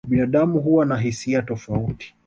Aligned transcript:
Binadamu 0.09 0.59
huwa 0.61 0.85
na 0.85 0.97
hisia 0.97 1.41
tofauti. 1.41 2.15